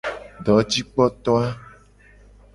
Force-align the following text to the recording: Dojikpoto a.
Dojikpoto 0.47 1.31
a. 1.45 1.53